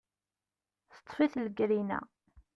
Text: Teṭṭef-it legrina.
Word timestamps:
Teṭṭef-it 0.93 1.33
legrina. 1.45 1.99